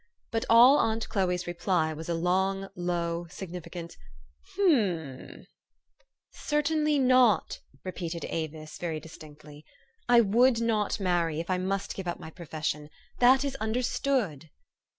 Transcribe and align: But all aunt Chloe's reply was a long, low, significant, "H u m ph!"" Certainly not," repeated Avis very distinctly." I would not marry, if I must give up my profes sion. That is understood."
But 0.31 0.45
all 0.49 0.79
aunt 0.79 1.07
Chloe's 1.09 1.45
reply 1.45 1.93
was 1.93 2.09
a 2.09 2.15
long, 2.15 2.69
low, 2.75 3.27
significant, 3.29 3.97
"H 4.53 4.57
u 4.57 4.79
m 4.79 5.27
ph!"" 5.35 5.47
Certainly 6.49 6.97
not," 6.97 7.59
repeated 7.83 8.25
Avis 8.27 8.79
very 8.79 8.99
distinctly." 8.99 9.63
I 10.09 10.21
would 10.21 10.59
not 10.59 10.99
marry, 10.99 11.39
if 11.39 11.51
I 11.51 11.59
must 11.59 11.93
give 11.93 12.07
up 12.07 12.19
my 12.19 12.31
profes 12.31 12.63
sion. 12.63 12.89
That 13.19 13.45
is 13.45 13.53
understood." 13.57 14.49